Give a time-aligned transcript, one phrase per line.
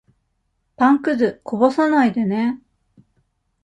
[0.77, 2.59] パンくず、こぼさないでね。